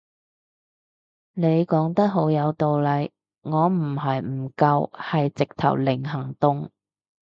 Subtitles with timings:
[1.33, 3.11] 你講得好有道理，
[3.41, 6.71] 我唔係唔夠係直頭零行動